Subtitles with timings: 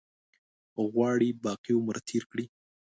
[0.91, 2.45] غواړي باقي عمر تېر کړي.